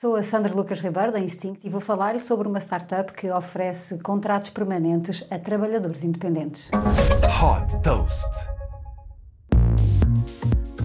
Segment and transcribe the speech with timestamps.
[0.00, 3.98] Sou a Sandra Lucas Ribeiro da Instinct e vou falar-lhe sobre uma startup que oferece
[3.98, 6.70] contratos permanentes a trabalhadores independentes.
[7.42, 8.57] Hot Toast.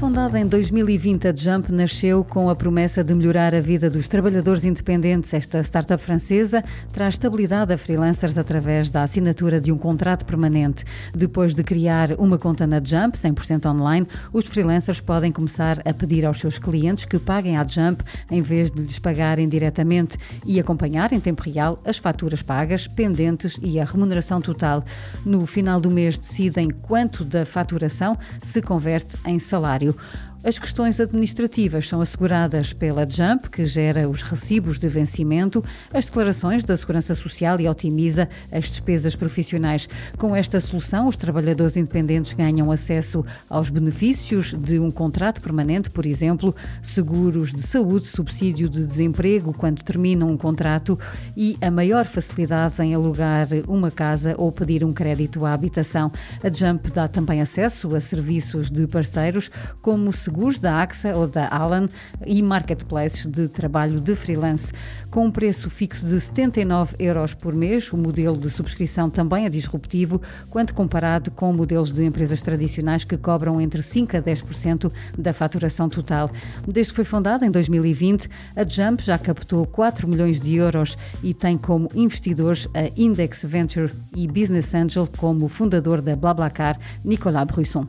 [0.00, 4.64] Fundada em 2020, a Jump nasceu com a promessa de melhorar a vida dos trabalhadores
[4.64, 5.34] independentes.
[5.34, 10.86] Esta startup francesa traz estabilidade a freelancers através da assinatura de um contrato permanente.
[11.14, 16.24] Depois de criar uma conta na Jump, 100% online, os freelancers podem começar a pedir
[16.24, 21.12] aos seus clientes que paguem à Jump em vez de lhes pagarem diretamente e acompanhar
[21.12, 24.82] em tempo real as faturas pagas, pendentes e a remuneração total.
[25.26, 29.94] No final do mês decidem quanto da faturação se converte em salário apoio
[30.42, 36.64] as questões administrativas são asseguradas pela Jump, que gera os recibos de vencimento, as declarações
[36.64, 39.86] da Segurança Social e otimiza as despesas profissionais.
[40.16, 46.06] Com esta solução, os trabalhadores independentes ganham acesso aos benefícios de um contrato permanente, por
[46.06, 50.98] exemplo, seguros de saúde, subsídio de desemprego quando terminam um contrato
[51.36, 56.10] e a maior facilidade em alugar uma casa ou pedir um crédito à habitação.
[56.42, 59.50] A Jump dá também acesso a serviços de parceiros
[59.82, 61.88] como seguros da AXA ou da Alan
[62.24, 64.72] e marketplaces de trabalho de freelance.
[65.10, 69.48] Com um preço fixo de 79 euros por mês, o modelo de subscrição também é
[69.48, 75.32] disruptivo quando comparado com modelos de empresas tradicionais que cobram entre 5% a 10% da
[75.32, 76.30] faturação total.
[76.66, 81.34] Desde que foi fundada em 2020, a Jump já captou 4 milhões de euros e
[81.34, 87.88] tem como investidores a Index Venture e Business Angel como fundador da BlaBlaCar, Nicolas Brusson.